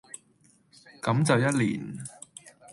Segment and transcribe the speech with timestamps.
[0.99, 1.99] 咁就一年